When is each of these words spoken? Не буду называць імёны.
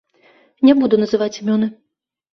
Не 0.69 0.73
буду 0.79 0.99
называць 1.03 1.31
імёны. 1.41 1.67